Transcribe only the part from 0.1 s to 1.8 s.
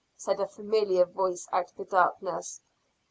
said a familiar voice out of